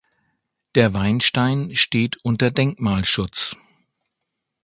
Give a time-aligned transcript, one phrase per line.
[0.73, 3.55] Der Weinstein steht unter Denkmalschutz.